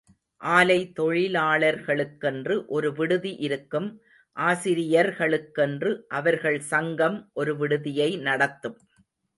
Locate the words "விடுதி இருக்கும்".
2.93-4.01